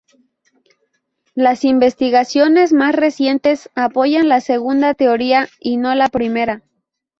[1.35, 6.63] Las investigaciones más recientes apoyan la segunda teoría, y no la primera.